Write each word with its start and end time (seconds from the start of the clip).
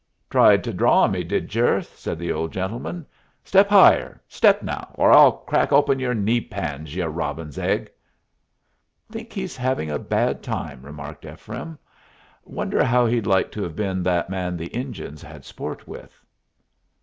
"Tried 0.31 0.63
to 0.63 0.73
draw 0.73 1.03
on 1.03 1.11
me, 1.11 1.23
did 1.23 1.53
yer?" 1.53 1.79
said 1.81 2.17
the 2.17 2.31
old 2.31 2.51
gentleman. 2.51 3.05
"Step 3.43 3.69
higher! 3.69 4.19
Step, 4.27 4.63
now, 4.63 4.89
or 4.95 5.11
I'll 5.11 5.31
crack 5.31 5.71
open 5.71 5.99
yer 5.99 6.15
kneepans, 6.15 6.95
ye 6.95 7.03
robin's 7.03 7.59
egg." 7.59 7.91
"Thinks 9.11 9.35
he's 9.35 9.55
having 9.55 9.91
a 9.91 9.99
bad 9.99 10.41
time," 10.41 10.81
remarked 10.81 11.23
Ephraim. 11.23 11.77
"Wonder 12.43 12.83
how 12.83 13.05
he'd 13.05 13.27
like 13.27 13.51
to 13.51 13.61
have 13.61 13.75
been 13.75 14.01
that 14.01 14.27
man 14.27 14.57
the 14.57 14.75
Injuns 14.75 15.21
had 15.21 15.45
sport 15.45 15.87
with?" 15.87 16.19